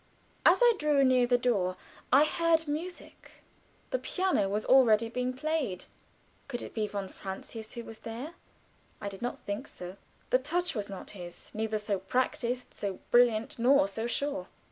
As 0.47 0.61
I 0.63 0.73
drew 0.79 1.03
near 1.03 1.27
the 1.27 1.37
door 1.37 1.77
I 2.11 2.23
heard 2.25 2.67
music; 2.67 3.43
the 3.91 3.99
piano 3.99 4.49
was 4.49 4.65
already 4.65 5.09
being 5.09 5.31
played. 5.31 5.85
Could 6.47 6.63
it 6.63 6.73
be 6.73 6.87
von 6.87 7.07
Francius 7.07 7.73
who 7.73 7.83
was 7.83 7.99
there? 7.99 8.33
I 8.99 9.09
did 9.09 9.21
not 9.21 9.37
think 9.45 9.67
so. 9.67 9.97
The 10.31 10.39
touch 10.39 10.73
was 10.73 10.89
not 10.89 11.11
his 11.11 11.53
neither 11.53 11.77
so 11.77 11.99
practiced, 11.99 12.73
so 12.75 12.97
brilliant, 13.11 13.59
nor 13.59 13.87
so 13.87 14.07
sure. 14.07 14.47